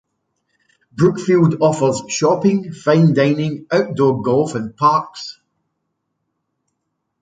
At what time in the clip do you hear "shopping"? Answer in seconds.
2.11-2.71